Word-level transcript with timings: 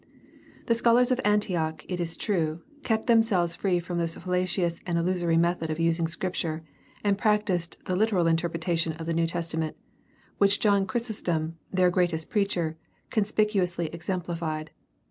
The 0.65 0.73
scholars 0.73 1.11
of 1.11 1.21
Antioch, 1.23 1.85
it 1.87 1.99
is 1.99 2.17
true, 2.17 2.63
kept 2.81 3.05
themselves 3.05 3.53
free 3.53 3.77
from 3.77 3.99
this 3.99 4.15
fallacious 4.17 4.79
and 4.87 4.97
illusory 4.97 5.37
method 5.37 5.69
of 5.69 5.79
using 5.79 6.07
Scripture 6.07 6.63
and 7.03 7.19
practiced 7.19 7.77
the 7.85 7.95
literal 7.95 8.25
interpretation 8.25 8.93
of 8.93 9.05
the 9.05 9.13
New 9.13 9.27
Testament, 9.27 9.77
which 10.39 10.59
John 10.59 10.87
Chrysostom, 10.87 11.59
their 11.71 11.91
greatest 11.91 12.31
preacher, 12.31 12.77
conspicu 13.11 13.61
ously 13.61 13.89
exemplified. 13.93 14.71